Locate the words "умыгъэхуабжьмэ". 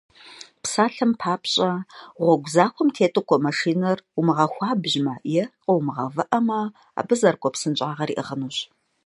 4.17-5.13